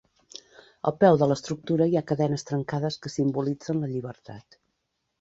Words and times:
Al 0.91 0.95
peu 1.03 1.19
de 1.23 1.27
l'estructura 1.33 1.87
hi 1.93 1.99
ha 2.01 2.05
cadenes 2.13 2.49
trencades 2.51 3.01
que 3.05 3.15
simbolitzen 3.19 3.87
la 3.87 3.95
llibertat. 3.97 4.63